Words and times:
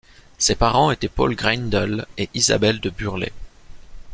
Ses 0.39 0.55
parents 0.55 0.89
étaient 0.89 1.07
Paul 1.09 1.35
Greindl 1.35 2.07
et 2.17 2.31
Isabelle 2.33 2.79
de 2.79 2.89
Burlet. 2.89 3.31